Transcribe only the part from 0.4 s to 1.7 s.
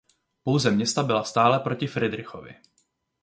Pouze města byla stále